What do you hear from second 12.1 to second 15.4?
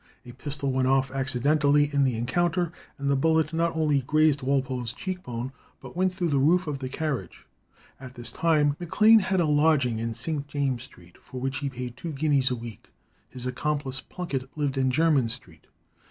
guineas a week; his accomplice Plunkett lived in Jermyn